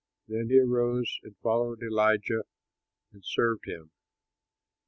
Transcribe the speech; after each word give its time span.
Then 0.27 0.47
he 0.49 0.57
arose 0.57 1.19
and 1.21 1.37
followed 1.43 1.83
Elijah 1.83 2.41
and 3.13 3.21
served 3.23 3.67
him. 3.67 3.91